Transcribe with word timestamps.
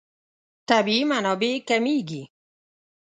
طبیعي 0.69 1.03
منابع 1.11 1.51
کمېږي. 1.69 2.23